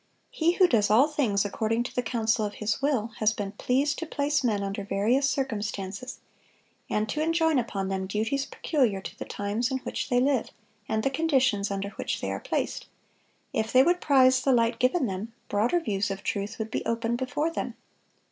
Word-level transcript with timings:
He 0.31 0.53
who 0.53 0.67
does 0.67 0.89
all 0.89 1.07
things 1.07 1.45
according 1.45 1.83
to 1.83 1.93
the 1.93 2.01
counsel 2.01 2.43
of 2.43 2.55
His 2.55 2.81
will, 2.81 3.09
has 3.19 3.33
been 3.33 3.51
pleased 3.51 3.99
to 3.99 4.07
place 4.07 4.43
men 4.43 4.63
under 4.63 4.83
various 4.83 5.29
circumstances, 5.29 6.17
and 6.89 7.07
to 7.07 7.21
enjoin 7.21 7.59
upon 7.59 7.87
them 7.89 8.07
duties 8.07 8.47
peculiar 8.47 8.99
to 8.99 9.19
the 9.19 9.25
times 9.25 9.69
in 9.69 9.77
which 9.83 10.09
they 10.09 10.19
live, 10.19 10.49
and 10.89 11.03
the 11.03 11.11
conditions 11.11 11.69
under 11.69 11.89
which 11.89 12.19
they 12.19 12.31
are 12.31 12.39
placed. 12.39 12.87
If 13.53 13.71
they 13.71 13.83
would 13.83 14.01
prize 14.01 14.41
the 14.41 14.53
light 14.53 14.79
given 14.79 15.05
them, 15.05 15.33
broader 15.49 15.79
views 15.79 16.09
of 16.09 16.23
truth 16.23 16.57
would 16.57 16.71
be 16.71 16.83
opened 16.83 17.19
before 17.19 17.51
them. 17.51 17.75